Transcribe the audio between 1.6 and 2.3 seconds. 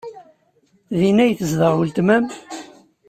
weltma-m?